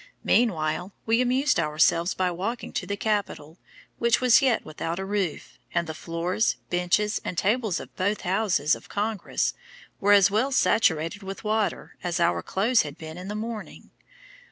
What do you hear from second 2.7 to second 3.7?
to the capitol,